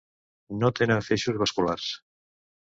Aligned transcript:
No 0.63 0.71
tenen 0.79 1.05
feixos 1.09 1.39
vasculars. 1.45 1.95